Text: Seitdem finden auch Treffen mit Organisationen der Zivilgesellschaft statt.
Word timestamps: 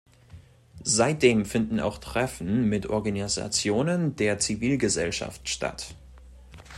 Seitdem 0.83 1.45
finden 1.45 1.79
auch 1.79 1.99
Treffen 1.99 2.67
mit 2.67 2.87
Organisationen 2.87 4.15
der 4.15 4.39
Zivilgesellschaft 4.39 5.47
statt. 5.47 5.93